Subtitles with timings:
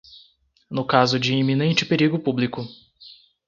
[0.67, 2.65] no caso de iminente perigo público